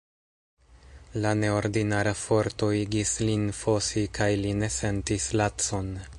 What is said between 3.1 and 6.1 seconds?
lin fosi kaj li ne sentis lacon.